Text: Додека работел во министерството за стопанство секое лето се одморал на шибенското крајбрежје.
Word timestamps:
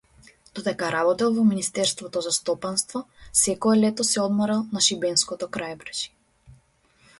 Додека 0.59 0.87
работел 0.95 1.35
во 1.35 1.43
министерството 1.49 2.23
за 2.29 2.33
стопанство 2.37 3.03
секое 3.43 3.77
лето 3.83 4.09
се 4.13 4.25
одморал 4.25 4.67
на 4.77 4.85
шибенското 4.89 5.53
крајбрежје. 5.59 6.13